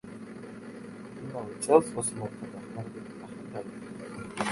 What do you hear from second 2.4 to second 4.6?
დახმარებით ტახტი დაიბრუნა.